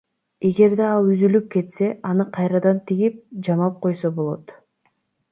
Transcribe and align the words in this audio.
Эгерде 0.49 0.85
ал 0.91 1.09
үзүлүп 1.15 1.51
кетсе 1.55 1.89
аны 2.11 2.25
кайрадан 2.37 2.79
тигип, 2.91 3.19
жамап 3.49 3.77
койсо 3.83 4.11
болот. 4.17 4.55